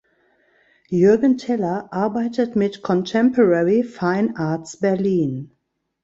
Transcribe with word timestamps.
Juergen 0.89 1.37
Teller 1.37 1.87
arbeitet 1.93 2.55
mit 2.55 2.81
Contemporary 2.81 3.83
Fine 3.83 4.35
Arts 4.35 4.77
Berlin. 4.77 5.55